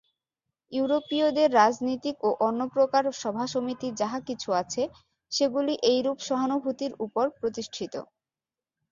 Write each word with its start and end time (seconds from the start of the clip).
ইউরোপীয়দের 0.71 1.49
রাজনীতিক 1.55 2.15
ও 2.21 2.39
অন্যপ্রকার 2.47 3.03
সভাসমিতি 3.21 3.87
যাহা 3.99 4.19
কিছু 4.27 4.49
আছে, 4.61 4.83
সেগুলি 5.31 5.73
এইরূপ 5.91 6.17
সহানুভূতির 6.27 6.93
উপর 7.05 7.25
প্রতিষ্ঠিত। 7.39 7.93